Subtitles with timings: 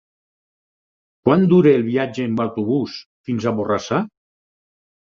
[1.29, 2.99] Quant dura el viatge en autobús
[3.31, 4.07] fins a Borrassà?